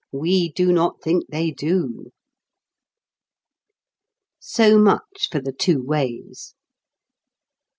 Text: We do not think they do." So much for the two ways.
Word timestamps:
We 0.11 0.49
do 0.53 0.73
not 0.73 0.99
think 0.99 1.27
they 1.27 1.51
do." 1.51 2.11
So 4.39 4.79
much 4.79 5.27
for 5.31 5.39
the 5.39 5.53
two 5.53 5.79
ways. 5.83 6.55